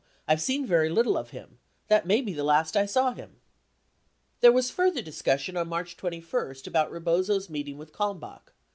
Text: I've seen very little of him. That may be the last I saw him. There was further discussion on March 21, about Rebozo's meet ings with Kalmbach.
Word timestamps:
I've 0.27 0.41
seen 0.41 0.65
very 0.65 0.89
little 0.89 1.15
of 1.15 1.29
him. 1.29 1.59
That 1.87 2.07
may 2.07 2.21
be 2.21 2.33
the 2.33 2.43
last 2.43 2.75
I 2.75 2.87
saw 2.87 3.13
him. 3.13 3.39
There 4.39 4.51
was 4.51 4.71
further 4.71 5.03
discussion 5.03 5.55
on 5.55 5.69
March 5.69 5.95
21, 5.95 6.55
about 6.65 6.89
Rebozo's 6.91 7.51
meet 7.51 7.67
ings 7.67 7.77
with 7.77 7.93
Kalmbach. 7.93 8.51